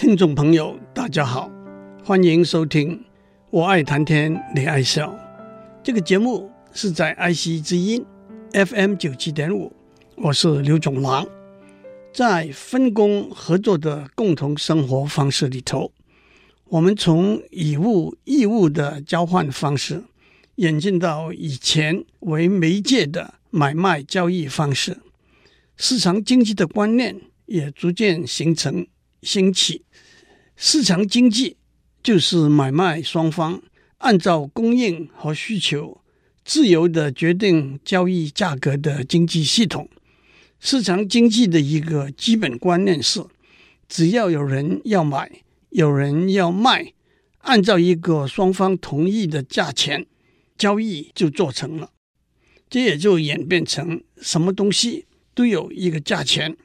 [0.00, 1.50] 听众朋友，大家好，
[2.02, 2.96] 欢迎收听
[3.50, 5.12] 《我爱谈天，你爱笑》
[5.82, 8.02] 这个节目是在爱惜之音
[8.50, 9.70] FM 九七点五，
[10.16, 11.26] 我是刘总郎。
[12.14, 15.92] 在分工合作的共同生活方式里头，
[16.68, 20.04] 我们从以物易物的交换方式，
[20.54, 24.96] 演进到以钱为媒介的买卖交易方式，
[25.76, 28.86] 市场经济的观念也逐渐形成
[29.22, 29.84] 兴起。
[30.56, 31.56] 市场经济
[32.02, 33.62] 就是买卖双方
[33.98, 36.00] 按照供应和需求
[36.44, 39.88] 自由地决定交易价格的经济系统。
[40.58, 43.24] 市场经济的一个基本观念是：
[43.88, 46.92] 只要有人要买，有人要卖，
[47.38, 50.06] 按照一个双方同意的价钱，
[50.58, 51.92] 交易就做成了。
[52.68, 56.56] 这也就演变成什么东西都有一个价钱，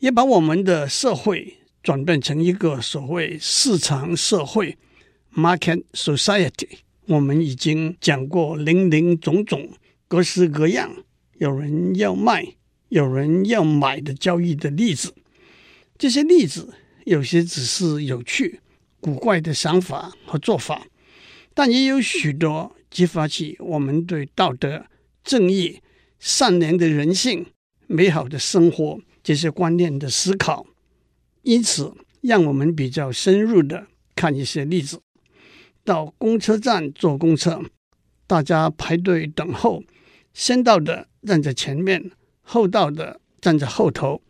[0.00, 4.78] 也把我们的社会转变成一个所谓市场社会
[5.34, 6.78] （market society）。
[7.06, 9.70] 我们已经讲过林林总总、
[10.06, 11.04] 各式各样，
[11.38, 12.56] 有人要卖。
[12.88, 15.14] 有人要买的交易的例子，
[15.96, 16.74] 这些例子
[17.06, 18.60] 有些只是有趣、
[19.00, 20.86] 古怪的想法和做法，
[21.54, 24.84] 但也有许多激发起我们对道德、
[25.24, 25.80] 正义、
[26.18, 27.46] 善良的人性、
[27.86, 30.66] 美好的生活这些观念的思考。
[31.42, 35.00] 因此，让我们比较深入的看一些例子。
[35.84, 37.60] 到公车站坐公车，
[38.26, 39.82] 大家排队等候，
[40.32, 42.10] 先到的站在前面。
[42.44, 44.20] 后到的站在后头，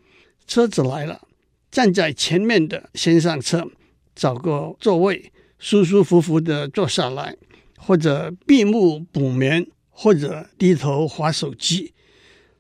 [0.47, 1.23] 车子来了，
[1.71, 3.67] 站在前面的先上车，
[4.15, 7.37] 找个座位，舒舒服服的坐下来，
[7.79, 11.95] 或者闭目补眠，或者低头划手机。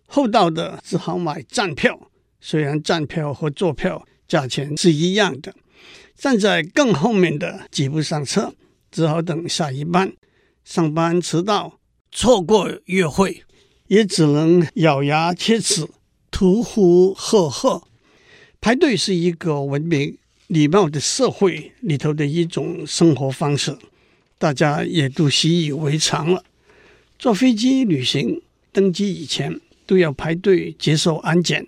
[0.06, 5.54] 后到的只好买站票，虽然站票和坐票价钱是一样的。
[6.16, 8.54] 站在更后面的挤不上车，
[8.90, 10.10] 只好等下一班。
[10.64, 11.78] 上班迟到，
[12.10, 13.42] 错过约会。
[13.88, 15.86] 也只能咬牙切齿，
[16.30, 17.82] 屠呼喝喝。
[18.58, 20.16] 排队是一个文明
[20.46, 23.76] 礼貌的社会里头的一种生活方式，
[24.38, 26.42] 大家也都习以为常了。
[27.18, 28.40] 坐飞机旅行，
[28.72, 31.66] 登机以前都要排队接受安检，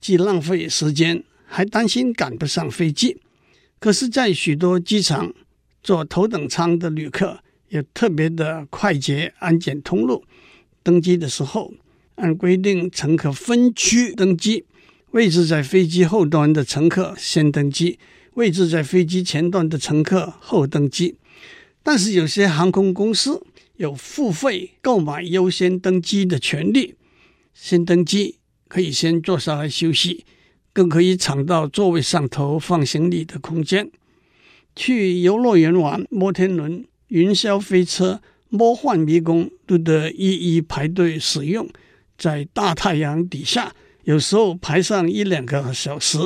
[0.00, 3.16] 既浪费时间，还担心赶不上飞机。
[3.80, 5.32] 可是，在许多机场，
[5.82, 10.24] 坐头等舱的旅客有特别的快捷安检通路。
[10.82, 11.72] 登机的时候，
[12.16, 14.64] 按规定，乘客分区登机，
[15.12, 17.98] 位置在飞机后端的乘客先登机，
[18.34, 21.16] 位置在飞机前端的乘客后登机。
[21.82, 26.96] 但是有些航空公司有付费购买优先登机的权利，
[27.54, 28.36] 先登机
[28.66, 30.24] 可以先坐下来休息，
[30.78, 33.90] 更可以抢到座位上头放行李的空间。
[34.76, 38.20] 去游乐园玩摩天轮、云霄飞车。
[38.50, 41.68] 魔幻迷宫都得一一排队使用，
[42.16, 43.74] 在大太阳底下，
[44.04, 46.18] 有时候排上一两个小时。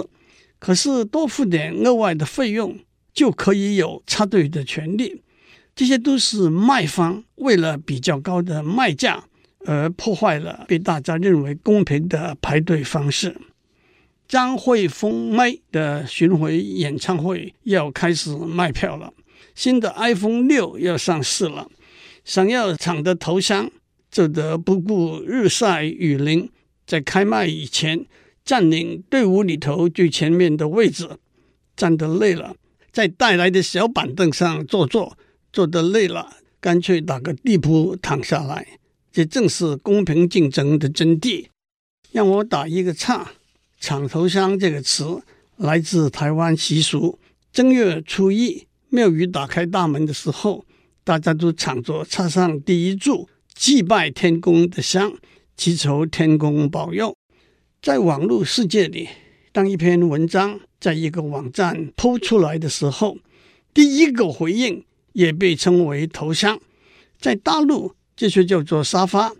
[0.60, 2.78] 可是多付点额外的费用，
[3.12, 5.22] 就可以有插队的权利。
[5.74, 9.24] 这些都是卖方为了比较高的卖价
[9.64, 13.34] 而破坏了被大家认为公平的排队方式。
[14.32, 19.12] 张惠妹妹的巡回演唱会要开始卖票了，
[19.54, 21.68] 新的 iPhone 六要上市了。
[22.24, 23.70] 想要抢得头香，
[24.10, 26.48] 就得不顾日晒雨淋，
[26.86, 28.06] 在开卖以前
[28.42, 31.10] 占领队伍里头最前面的位置。
[31.76, 32.56] 站得累了，
[32.90, 35.14] 在带来的小板凳上坐坐；
[35.52, 38.66] 坐得累了，干脆打个地铺躺下来。
[39.12, 41.48] 这正是公平竞争的真谛。
[42.10, 43.32] 让我打一个岔
[43.82, 45.20] ，“抢头香”这个词
[45.56, 47.18] 来自台湾习俗。
[47.52, 50.64] 正月初一，庙宇打开大门的时候。
[51.04, 55.12] 大家都抢着插上第一炷祭拜天公的香，
[55.56, 57.16] 祈求天公保佑。
[57.82, 59.08] 在网络世界里，
[59.50, 63.18] 当一篇文章在一个网站抛出来的时候，
[63.74, 64.84] 第一个回应
[65.14, 66.60] 也被称为头香。
[67.18, 69.32] 在大陆，这就叫做沙发。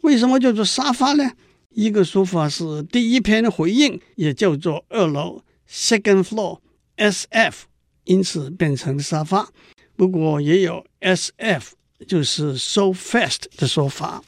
[0.00, 1.30] 为什么叫做沙发呢？
[1.74, 7.54] 一个说法是第一篇回应也叫做二楼 （second floor，SF），
[8.04, 9.48] 因此变成沙发。
[9.96, 11.72] 不过也有 SF，
[12.06, 14.22] 就是 so fast 的说法。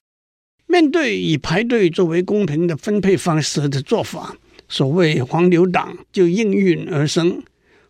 [0.66, 4.36] 面对以排队作为公平的分配方式的做法，
[4.68, 7.42] 所谓黄牛党就应运而生。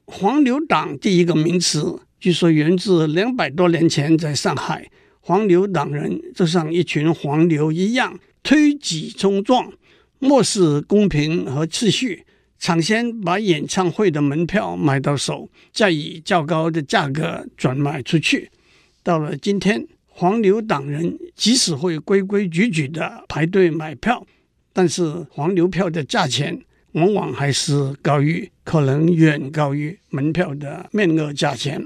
[0.04, 9.72] 黄牛党第一个名词，据说源自两百多年前在上海，黄牛党人就像一群黄牛一样推挤冲撞，
[10.20, 12.24] 漠视公平和秩序，
[12.60, 18.48] 抢先把演唱会的门票买到手，再以较高的价格转卖出去。
[19.02, 24.24] 到了今天，黄牛党人即使会规规矩矩的排队买票，
[24.72, 26.56] 但是黄牛票的价钱
[26.92, 31.84] 往往还是高于，可能远高于门票的面额价钱。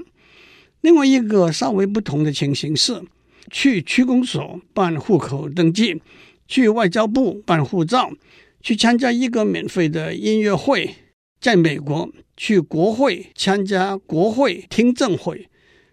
[0.81, 3.01] 另外一个稍微不同的情形是，
[3.49, 5.99] 去区公所办户口登记，
[6.51, 8.11] 去外交部办护照。
[8.63, 10.93] 去参加一个免费的音乐会，
[11.39, 15.49] 在美国去国会参加国会听证会，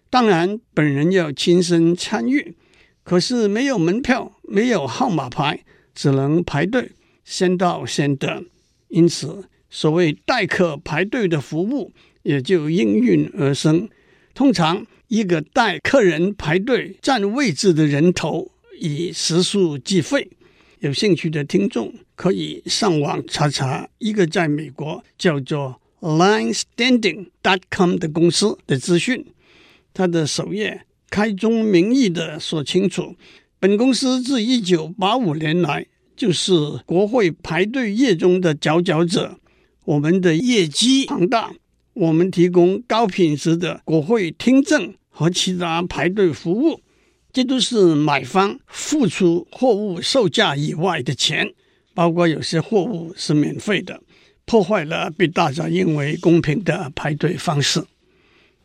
[0.07, 2.55] 当然本人要亲身参与，
[3.03, 5.63] 可是没有门票，没有号码牌，
[5.95, 6.91] 只能排队，
[7.23, 8.43] 先到先得。
[8.89, 11.91] 因此，所谓代客排队的服务
[12.21, 13.89] 也就应运而生。
[14.35, 20.29] 通常，一个代客人排队占位置的人头以时数计费。
[20.79, 29.25] 有兴趣的听众可以上网查查一个在美国叫做 LineStanding.com 的公司的资讯。
[29.93, 33.17] 它的首页开宗明义的说清楚，
[33.59, 35.85] 本公司自一九八五年来
[36.15, 36.53] 就是
[36.85, 39.37] 国会排队业中的佼佼者。
[39.83, 41.51] 我们的业绩庞大，
[41.93, 46.79] 我们提供高品质的国会听证和其他排队服务。
[47.31, 51.53] 这都是买方付出货物售价以外的钱，
[51.93, 54.01] 包括有些货物是免费的，
[54.45, 57.83] 破坏了被大家认为公平的排队方式。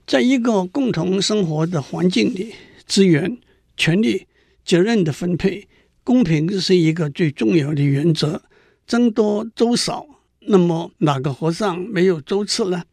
[0.06, 2.54] 在一个共同生活的环境里，
[2.86, 3.36] 资源、
[3.76, 4.26] 权力、
[4.64, 5.68] 责任的分配，
[6.02, 8.42] 公平是一个最重要的原则。
[8.86, 10.06] 僧多粥少，
[10.40, 12.84] 那么哪个和尚没有粥吃呢？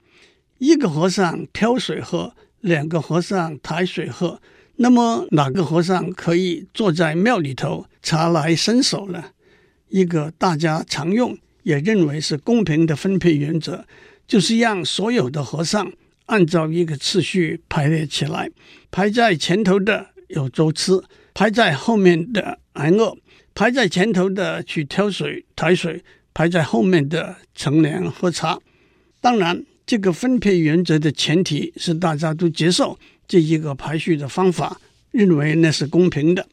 [0.57, 4.41] 一个和尚挑水喝，两个和尚抬水喝。
[4.81, 9.25] 那么哪个和尚可以坐在庙里头茶来伸手呢？
[9.89, 13.85] 一个大家常用也认为是公平的分配原则，
[14.27, 15.93] 就是让所有的和尚
[16.25, 18.49] 按照一个次序排列起来，
[18.89, 20.99] 排在前头的有粥吃，
[21.35, 23.15] 排在后面的挨饿，
[23.53, 28.57] 排在前头的去挑水抬水，排在后面的乘凉喝茶。
[29.19, 32.97] 当然，这个分配原则的前提是大家都接受。
[33.27, 34.79] 这一个排序的方法，
[35.11, 36.47] 认为那是公平的。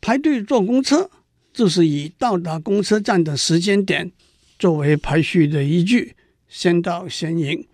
[0.00, 1.10] 排队坐公车，
[1.52, 4.10] 就是以到达公车站的时间点
[4.58, 6.14] 作为排序的依据，
[6.48, 7.66] 先到先赢。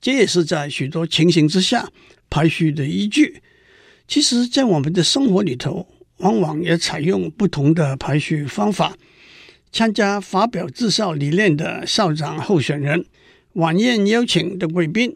[0.00, 1.90] 这也是在许多情形之下
[2.28, 3.42] 排序的依据。
[4.08, 5.86] 其实，在我们的生活里头，
[6.16, 8.96] 往往也采用不同的排序方法。
[9.70, 13.04] 参加发表至少理念的校长候选人，
[13.52, 15.14] 晚宴邀请的贵宾。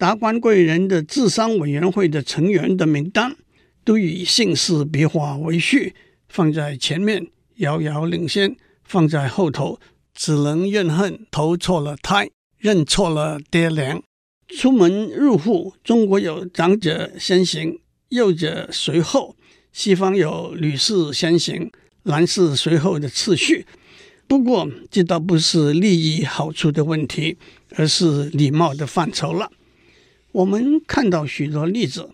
[0.00, 3.36] 达官贵人的智商委员会的成员的名单，
[3.84, 5.94] 都以姓氏笔画为序，
[6.26, 7.26] 放在前面
[7.56, 9.78] 遥遥领先，放在后头
[10.14, 14.02] 只能怨恨投错了胎，认错了爹娘。
[14.48, 19.36] 出门入户，中国有长者先行，幼者随后；
[19.70, 21.70] 西方有女士先行，
[22.04, 23.66] 男士随后的次序。
[24.26, 27.36] 不过，这倒不是利益好处的问题，
[27.76, 29.50] 而是礼貌的范畴了。
[30.32, 32.08] 我们看到许多例子，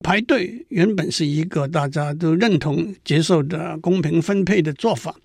[0.00, 5.16] 排队原本是一个大家都认同接受的公平分配的做法，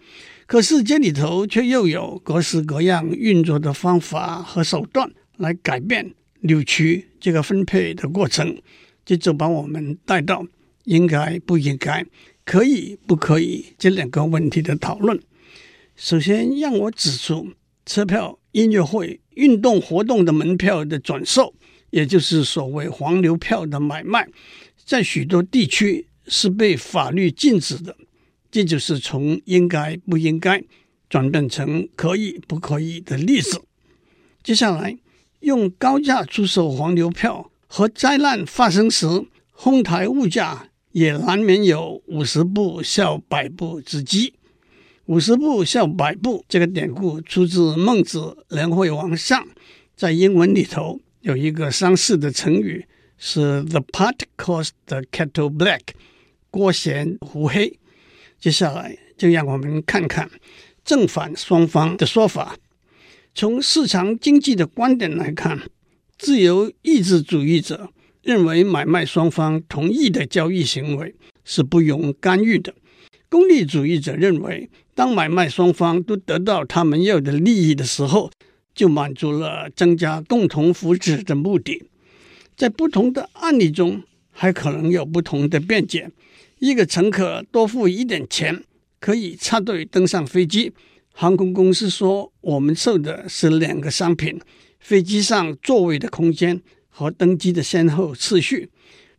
[0.48, 6.12] 可是这里头却又有各式各样运作的方法和手段来改变、
[6.42, 8.58] 扭曲这个分配的过程，
[9.06, 10.44] 这就把我们带到
[10.86, 12.04] 应该不应该、
[12.44, 15.20] 可以不可以这两个问题的讨论。
[15.96, 17.50] 首先，让我指出，
[17.86, 21.54] 车票、音乐会、运动活动的门票的转售。
[21.94, 24.28] 也就是所谓黄牛票的买卖，
[24.84, 27.96] 在许多地区是被法律禁止的。
[28.50, 30.64] 这就是从应该不应该
[31.08, 33.62] 转变成可以不可以的例子。
[34.42, 34.98] 接下来，
[35.42, 39.06] 用高价出售黄牛票和灾难发生时
[39.52, 44.34] 哄抬物价，也难免有五十步笑百步之机。
[45.06, 48.20] 五十步笑百步这个典故出自《孟子·
[48.56, 49.40] 廉惠王上》，
[49.96, 51.00] 在英文里头。
[51.24, 52.86] 有一个相似的成语
[53.18, 55.80] 是 “the pot calls the kettle black”，
[56.52, 57.80] 锅咸壶黑。
[58.38, 60.30] 接下来就让我们看看
[60.84, 62.58] 正反双方的说法。
[63.34, 65.62] 从市场经济的观点来看，
[66.18, 67.90] 自由意志主义者
[68.22, 71.16] 认为买卖双方同意的交易行为
[71.46, 72.74] 是不容干预的；
[73.30, 78.30] 功利主义者认为，当买卖双方都得到他们要的利益的时候，
[78.76, 81.84] 就满足了增加共同福祉的目的。
[82.56, 86.10] 在不同的案例中，还可能有不同的辩解。
[86.60, 88.64] 一个乘客多付一点钱，
[89.00, 90.72] 可以插队登上飞机；
[91.12, 94.40] 航空公司说，我们售的是两个商品：
[94.80, 98.70] 飞机上座位的空间和登机的先后次序。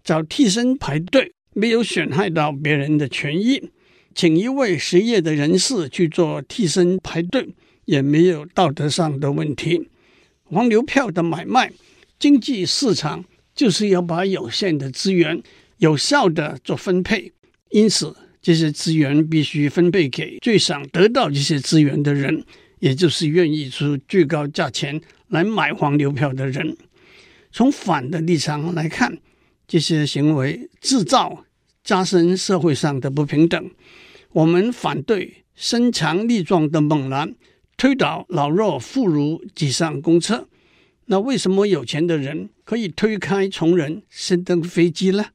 [0.03, 3.71] 找替身排队没有损害到别人的权益，
[4.15, 7.49] 请一位失业的人士去做替身排队
[7.85, 9.89] 也没有道德上的问题。
[10.45, 11.73] 黄牛票的买卖，
[12.19, 13.25] 经济市场
[13.55, 15.43] 就是要把有限的资源
[15.79, 17.33] 有效地做分配，
[17.71, 22.45] 因此这些资源必须分配给最想得到这些资源的人，
[22.79, 26.77] 也就是愿意出最高价钱来买黄牛票的人。
[27.51, 29.19] 从反的立场来看，
[29.67, 31.45] 这些行为制造
[31.83, 33.71] 加深社会上的不平等。
[34.33, 37.35] 我们反对身强力壮的猛男
[37.77, 40.49] 推倒老弱妇孺挤上公车。
[41.07, 45.27] 那为什么有钱的人可以推开穷人升登飞机呢？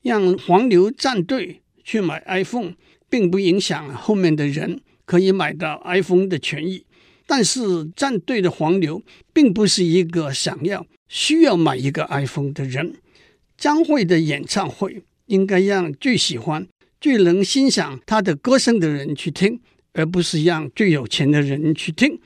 [0.00, 2.72] 让黄牛站队去买 iPhone，
[3.10, 6.86] 并不影响后面的人可以买到 iPhone 的权益。
[7.26, 12.94] 但是站队的黄牛并不是一个想要需要买一个 iPhone 的人。
[13.56, 16.66] 张惠的演唱会应该让最喜欢、
[17.00, 19.60] 最能欣赏他的歌声的人去听，
[19.92, 22.18] 而不是让最有钱的人去听。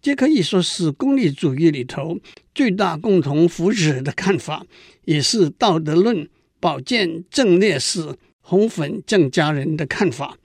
[0.00, 2.18] 这可以说是功利主义里头
[2.54, 4.66] 最大共同福祉的看法，
[5.04, 6.28] 也是道德论
[6.60, 10.36] 保健正烈士红粉郑家人的看法。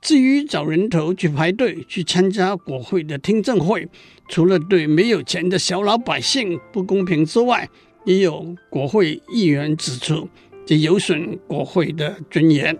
[0.00, 3.86] 至于找人头去排队去参加国会的听证会，
[4.28, 7.68] 除了对没有钱的小老百姓不公平之外，
[8.06, 10.28] 也有国会议员指出，
[10.64, 12.78] 这有损国会的尊严。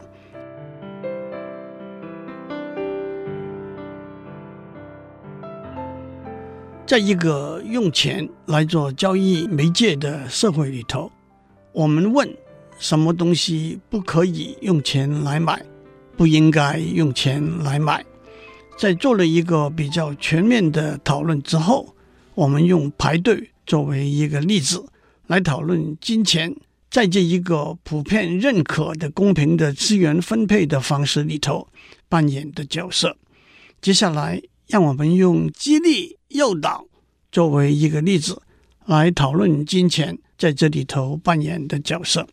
[6.91, 11.09] 在一个用钱来做交易媒介的社会里头，
[11.71, 12.29] 我们问
[12.81, 15.65] 什么东西不可以用钱来买，
[16.17, 18.05] 不应该用钱来买。
[18.77, 21.95] 在做了一个比较全面的讨论之后，
[22.35, 24.85] 我们用排队作为一个例子。
[25.29, 26.53] 来讨论金钱
[26.91, 31.69] 在这一个普遍认可的公平的资源分配的方式里头
[32.09, 33.17] 扮演的角色。
[33.81, 36.87] 接下来，让我们用激励诱导
[37.33, 38.41] 作为一个例子
[38.87, 42.29] 来讨论金钱在这里头扮演的角色。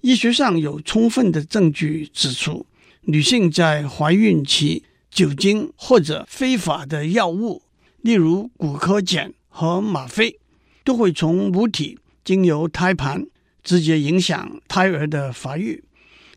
[0.00, 2.64] 医学上有充分的证据指出，
[3.02, 7.62] 女性在怀孕期酒精或者非法的药物，
[8.00, 10.38] 例如骨科碱和吗啡，
[10.82, 11.98] 都会从母体。
[12.24, 13.26] 经由胎盘
[13.62, 15.82] 直接影响胎儿的发育，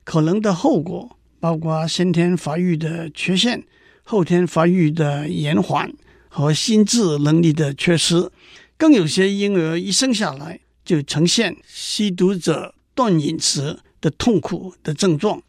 [0.06, 3.66] 可能的后果包括先天发育的缺陷、
[4.04, 5.94] 后天发育的延缓
[6.30, 8.32] 和心智能力的缺失。
[8.78, 15.42] 更有些婴儿一生下来就呈现吸毒者断饮食的痛苦的症状。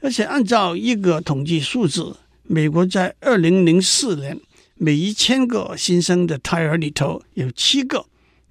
[0.00, 4.38] 而且按照一个统计数字，美国在二零零四年
[4.74, 8.06] 每一千个新生的胎儿里头有七个。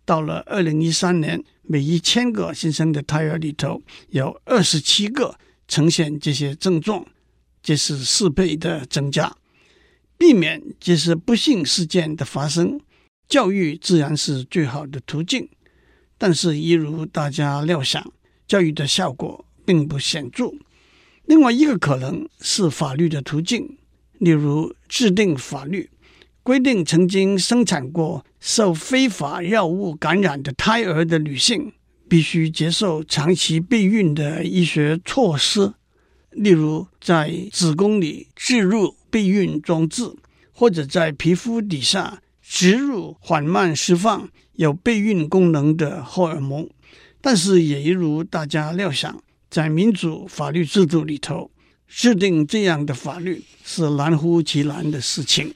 [0.06, 7.06] 到了二零一三年，每一千个新生的胎儿里头有二十七个呈现这些症状，
[7.64, 9.36] 这是四倍的增加。
[10.16, 12.80] 避免这是不幸事件的发生，
[13.28, 15.50] 教育自然是最好的途径。
[16.18, 18.14] 但是，一如大家料想，
[18.46, 20.54] 教育的效果并不显著。
[21.26, 23.78] 另外一个可能是法律的途径，
[24.20, 25.90] 例如制定法律。
[26.44, 31.72] 规定曾经生产过受非法药物感染的胎儿的女性
[32.10, 35.74] 必须接受长期备孕的医学措施，
[36.36, 40.14] 例如在子宫里置入备孕装置，
[40.52, 46.70] 或者在皮肤底下植入缓慢释放有备孕功能的荷尔蒙。
[47.22, 51.50] 但是，也一如大家料想，在民主法律制度里头，
[51.88, 55.54] 制定这样的法律是难乎其难的事情。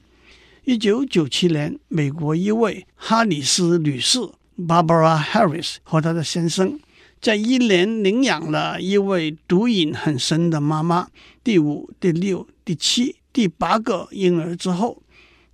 [0.64, 4.18] 一九九七年，美国一位哈里斯女士
[4.58, 6.78] （Barbara Harris） 和她的先生，
[7.20, 11.08] 在一连领养了一位毒瘾很深的妈妈
[11.42, 15.02] 第五、第六、第七、第八个婴儿之后，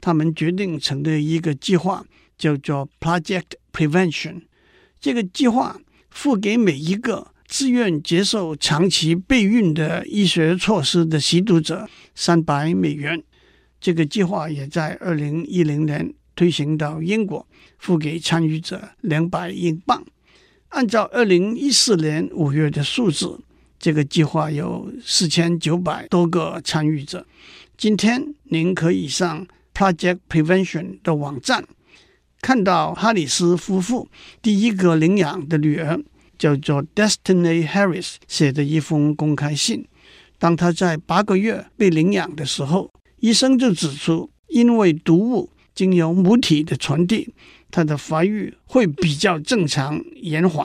[0.01, 2.05] 他们决定成立一个计划，
[2.37, 4.43] 叫做 Project Prevention。
[5.01, 5.79] 这个计划
[6.11, 13.23] 付给每一个自愿接受长期备孕的医学措施的吸毒者三百美元。
[13.81, 17.47] 这个计划也在二零一零年推行到英国，
[17.79, 20.05] 付给参与者两百英镑。
[20.75, 23.39] 按照二零一四年五月的数字，
[23.79, 27.25] 这个计划有四千九百多个参与者。
[27.79, 31.65] 今天您可以上 Project Prevention 的网站，
[32.41, 34.09] 看到哈里斯夫妇
[34.43, 36.03] 第一个领养的女儿
[36.37, 39.87] 叫做 Destiny Harris 写的一封公开信。
[40.41, 42.91] 当她在八个月被领养的时候，
[43.21, 47.33] 医生就指出，因为毒物经由母体的传递，
[47.75, 50.65] 他的发育会比较正常延缓。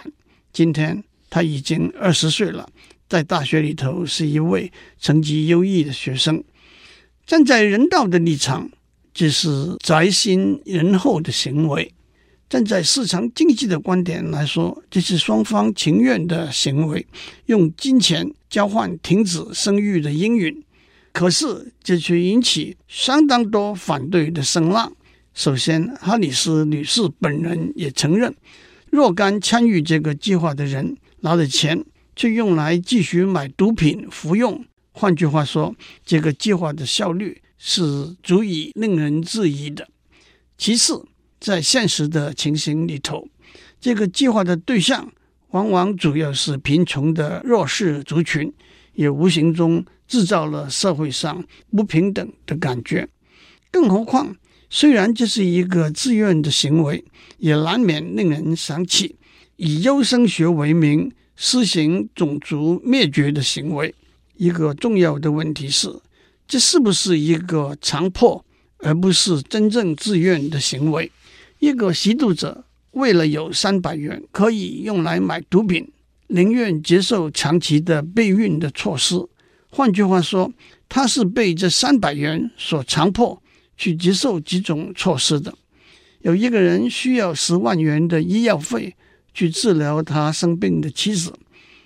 [0.54, 2.70] 今天他已经二十岁了，
[3.08, 6.44] 在大学里头是一位成绩优异的学生。
[7.26, 8.70] 站在人道的立场，
[9.12, 11.92] 这是宅心仁厚的行为；
[12.48, 17.08] 站在市场经济的观点来说，这是双方情愿的行为，
[17.48, 20.64] 用金钱交换停止生育的应允。
[21.12, 24.94] 可是这却引起相当多反对的声浪。
[25.40, 28.36] 首先，哈里斯女士本人也承认，
[28.90, 31.82] 若干参与这个计划的人拿的钱
[32.14, 34.66] 却用来继续买毒品服用。
[34.92, 35.74] 换句话说，
[36.06, 39.88] 这个计划的效率是足以令人质疑的。
[40.58, 41.06] 其次，
[41.40, 43.26] 在现实的情形里头，
[43.80, 45.10] 这个计划的对象
[45.52, 48.54] 往往主要是贫穷的弱势族群，
[48.92, 51.42] 也无形中制造了社会上
[51.72, 53.08] 不平等的感觉。
[53.72, 54.36] 更何况，
[54.70, 57.04] 虽然这是一个自愿的行为，
[57.38, 59.16] 也难免令人想起
[59.56, 63.94] 以优生学为名施行种族灭绝的行为。
[64.38, 65.92] 一个重要的问题是，
[66.48, 68.46] 这是不是一个强迫
[68.78, 71.12] 而不是真正自愿的行为？
[71.60, 75.92] 一个吸毒者为了有三百元可以用来买毒品，
[76.28, 79.16] 宁愿接受长期的备孕的措施。
[79.72, 80.52] 换句话说，
[80.88, 83.42] 他是被这三百元所强迫
[83.80, 85.56] 去接受几种措施的。
[86.22, 88.94] 有一个人需要十万元的医药费
[89.34, 91.34] 去治疗他生病的妻子，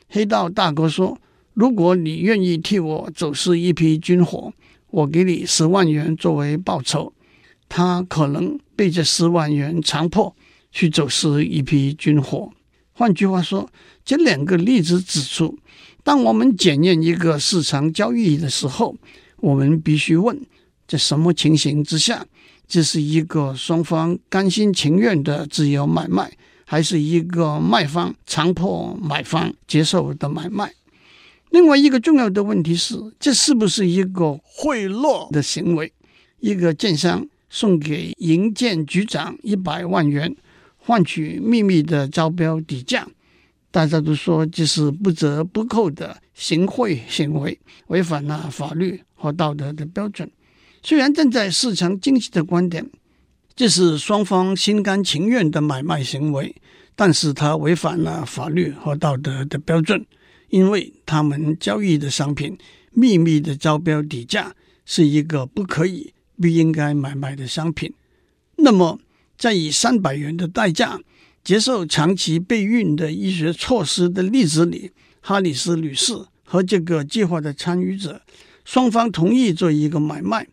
[0.10, 1.18] 黑道大哥说。
[1.56, 4.52] 如果你愿意替我走私一批军火，
[4.90, 7.14] 我给你十万元作为报酬。
[7.70, 10.36] 他可能被这十万元强迫
[10.72, 12.52] 去走私一批军火。
[12.94, 13.70] 换句话说，
[14.04, 15.60] 这两个例子指出，
[16.04, 18.96] 当我们检验一个市场交易的时候，
[19.38, 20.42] 我们必须问：
[20.94, 22.24] 在什么情形之下，
[22.68, 26.32] 这是一个双方甘心情愿的自由买卖，
[26.66, 30.72] 还是一个卖方强迫买方接受的买卖？
[31.50, 35.92] 另外一个重要的问题是，这是不是一个贿赂的行为？
[36.42, 40.36] 一个建商送给营建局长一百万元，
[40.78, 43.08] 换取秘密的招标底价，
[43.72, 50.30] 大家都说这是不折不扣的行贿行为，违反了法律和道德的标准。
[50.86, 52.90] 虽然站在市场经济的观点，
[53.56, 56.54] 这是双方心甘情愿的买卖行为，
[56.94, 60.06] 但是它违反了法律和道德的标准。
[60.50, 62.56] 因为他们交易的商品
[62.92, 64.54] 秘密的招标底价
[64.86, 67.92] 是一个不可以、不应该买卖的商品。
[68.58, 69.00] 那么，
[69.36, 71.00] 在以三百元的代价
[71.44, 74.92] 接受长期备孕的医学措施的例子里，
[75.22, 78.22] 哈里斯女士和这个计划的参与者
[78.64, 80.48] 双方同意做一个买卖。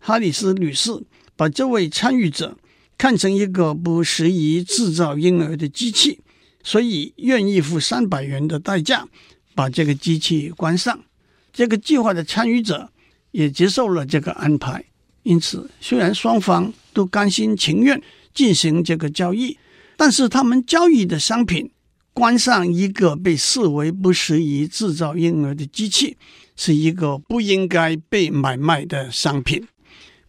[0.00, 0.90] 哈里斯女士
[1.36, 2.58] 把这位参与者
[2.98, 6.18] 看成一个不适宜制造婴儿的机器，
[6.64, 9.06] 所以愿意付三百元的代价。
[9.52, 11.04] 把这个机器关上，
[11.52, 12.90] 这个计划的参与者
[13.32, 14.82] 也接受了这个安排。
[15.24, 18.00] 因此，虽然双方都甘心情愿
[18.32, 19.58] 进行这个交易，
[19.98, 21.70] 但是他们交易的商品
[22.14, 26.16] 关上一个被视为不适宜制造婴儿的机器，
[26.56, 29.66] 是一个不应该被买卖的商品。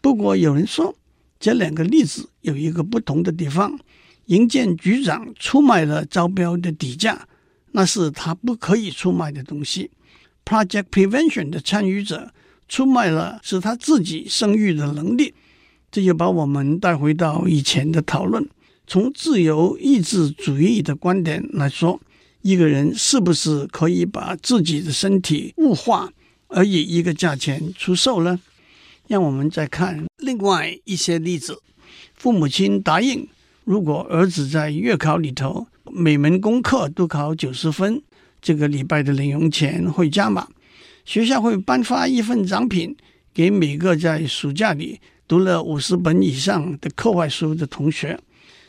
[0.01, 0.95] 不过，有人说
[1.39, 3.79] 这两个例子有一个不同的地方：
[4.25, 7.27] 营建局长出卖了招标的底价。
[7.73, 9.91] 那是他不可以出卖的东西。
[10.43, 12.33] Project Prevention 的参与者
[12.67, 15.33] 出卖了是他自己生育的能力。
[15.89, 18.45] 这就把我们带回到以前的讨论。
[18.87, 22.01] 从自由意志主义的观点来说，
[22.41, 26.11] 一个人是不是可以把自己的身体物化，
[26.47, 28.37] 而以一个价钱出售呢？
[29.11, 31.61] 让我们再看另外一些例子。
[32.13, 33.27] 父母亲答应，
[33.65, 38.01] 如果儿子在月考里头，每门功课都考九十分，
[38.41, 40.47] 这个礼拜的零用钱会加码。
[41.03, 42.95] 学校会颁发一份奖品
[43.33, 48.17] 给每个在暑假里读了五十本以上的课外书的同学。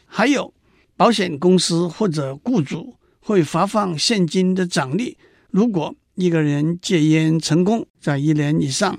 [0.06, 0.52] 还有，
[0.96, 5.16] 保险公司或者雇主会发放现金的奖励。
[5.52, 8.96] 如果一个人戒烟成功，在一年以上；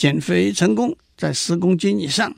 [0.00, 2.32] 减肥成功，在十公斤以上；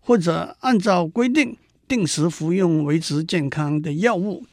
[0.00, 1.56] 或者按照规定
[1.88, 4.44] 定时服用维持健康的药物。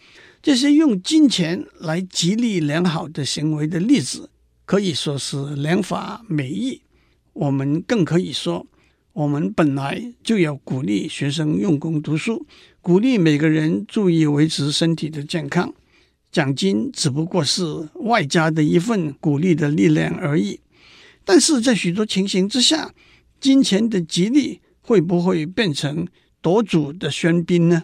[0.42, 4.30] 这些用金钱来激励良好的行为的例子，
[4.64, 6.80] 可以说是良法美意。
[7.34, 8.66] 我们更可以说，
[9.12, 12.46] 我们本来就要鼓励学生用功读书，
[12.80, 15.74] 鼓励每个人注意维持身体的健康。
[16.32, 20.62] 奖金只不过是外加的一份鼓励的力量而已。
[21.26, 22.94] 但是在许多情形之下，
[23.40, 26.08] 金钱的激励会不会变成
[26.42, 27.84] 夺主的喧宾呢？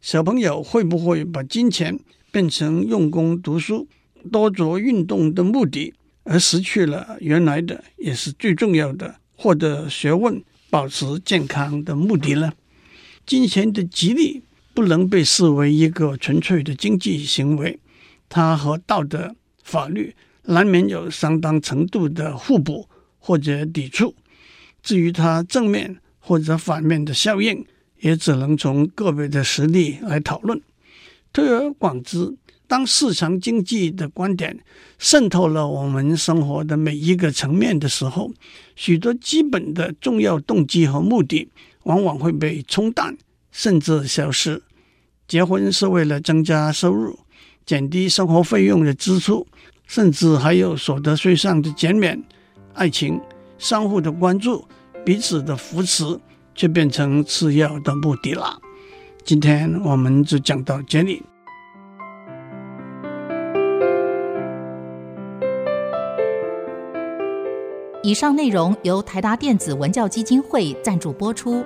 [0.00, 1.98] 小朋友会不会把金钱
[2.30, 3.88] 变成用功读书、
[4.30, 12.52] 多做运动的目的，而失去了原来的也是最重要的获得学问、保持健康的目的呢？
[13.26, 17.80] 金钱的激励不能被视为一个纯粹的经济行为，
[18.28, 20.14] 它和道德、法律
[20.46, 24.14] 难免有相当程度的互补或者抵触。
[24.82, 27.64] 至于它正面或者反面的效应，
[28.00, 30.60] 也只能从个别的实例来讨论。
[31.32, 34.58] 推而广之，当市场经济的观点
[34.98, 38.32] 渗透了我们生活的每一个层面的时候，
[38.74, 41.48] 许多基本的重要动机和目的
[41.82, 43.16] 往往会被冲淡，
[43.50, 44.62] 甚至消失。
[45.28, 47.18] 结婚是为了增加收入，
[47.64, 49.46] 减低生活费用的支出，
[49.86, 52.22] 甚至还有所得税上的减免。
[52.74, 53.18] 爱情，
[53.56, 54.66] 相互的关注。
[55.04, 56.04] 彼此的扶持，
[56.54, 58.60] 却变成次要的目的了。
[59.24, 61.22] 今天我们就讲到这里。
[68.02, 71.64] 以上内容由台达电子文教基金会赞助播出。